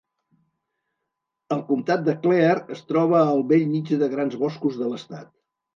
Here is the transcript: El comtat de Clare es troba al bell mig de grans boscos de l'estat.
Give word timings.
El 1.57 1.61
comtat 1.69 2.07
de 2.09 2.17
Clare 2.25 2.57
es 2.79 2.83
troba 2.93 3.23
al 3.35 3.47
bell 3.53 3.71
mig 3.79 3.95
de 4.05 4.13
grans 4.17 4.43
boscos 4.47 4.83
de 4.85 4.95
l'estat. 4.95 5.35